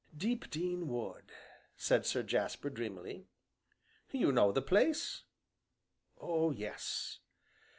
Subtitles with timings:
[0.17, 1.31] "Deepdene Wood,"
[1.77, 3.27] said Sir Jasper dreamily.
[4.09, 5.25] "You know the place?"
[6.19, 7.19] "Oh, yes!"